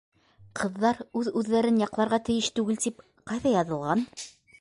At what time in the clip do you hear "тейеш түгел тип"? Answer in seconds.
2.29-3.05